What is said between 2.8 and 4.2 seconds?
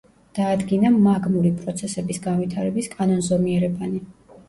კანონზომიერებანი.